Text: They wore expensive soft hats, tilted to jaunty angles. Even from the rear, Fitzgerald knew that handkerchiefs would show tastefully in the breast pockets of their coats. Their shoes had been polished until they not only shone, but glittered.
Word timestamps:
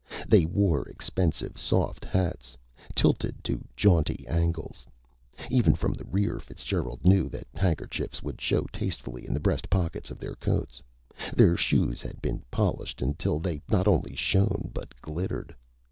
They 0.27 0.47
wore 0.47 0.85
expensive 0.87 1.59
soft 1.59 2.05
hats, 2.05 2.57
tilted 2.95 3.43
to 3.43 3.63
jaunty 3.77 4.25
angles. 4.27 4.83
Even 5.51 5.75
from 5.75 5.93
the 5.93 6.05
rear, 6.05 6.39
Fitzgerald 6.39 7.05
knew 7.05 7.29
that 7.29 7.45
handkerchiefs 7.53 8.23
would 8.23 8.41
show 8.41 8.63
tastefully 8.73 9.27
in 9.27 9.33
the 9.35 9.39
breast 9.39 9.69
pockets 9.69 10.09
of 10.09 10.17
their 10.17 10.33
coats. 10.33 10.81
Their 11.35 11.55
shoes 11.55 12.01
had 12.01 12.19
been 12.19 12.41
polished 12.49 12.99
until 13.03 13.37
they 13.37 13.61
not 13.69 13.87
only 13.87 14.15
shone, 14.15 14.71
but 14.73 14.99
glittered. 15.03 15.55